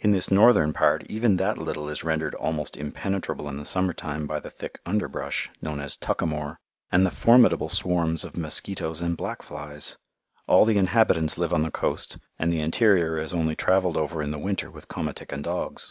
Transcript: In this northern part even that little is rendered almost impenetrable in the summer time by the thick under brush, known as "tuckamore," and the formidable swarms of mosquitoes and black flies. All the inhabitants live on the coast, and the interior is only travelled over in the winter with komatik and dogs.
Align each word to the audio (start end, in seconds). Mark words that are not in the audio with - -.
In 0.00 0.10
this 0.10 0.30
northern 0.30 0.74
part 0.74 1.02
even 1.10 1.36
that 1.36 1.56
little 1.56 1.88
is 1.88 2.04
rendered 2.04 2.34
almost 2.34 2.76
impenetrable 2.76 3.48
in 3.48 3.56
the 3.56 3.64
summer 3.64 3.94
time 3.94 4.26
by 4.26 4.38
the 4.38 4.50
thick 4.50 4.78
under 4.84 5.08
brush, 5.08 5.48
known 5.62 5.80
as 5.80 5.96
"tuckamore," 5.96 6.56
and 6.90 7.06
the 7.06 7.10
formidable 7.10 7.70
swarms 7.70 8.22
of 8.22 8.36
mosquitoes 8.36 9.00
and 9.00 9.16
black 9.16 9.40
flies. 9.40 9.96
All 10.46 10.66
the 10.66 10.76
inhabitants 10.76 11.38
live 11.38 11.54
on 11.54 11.62
the 11.62 11.70
coast, 11.70 12.18
and 12.38 12.52
the 12.52 12.60
interior 12.60 13.18
is 13.18 13.32
only 13.32 13.56
travelled 13.56 13.96
over 13.96 14.20
in 14.20 14.30
the 14.30 14.38
winter 14.38 14.70
with 14.70 14.88
komatik 14.88 15.32
and 15.32 15.42
dogs. 15.42 15.90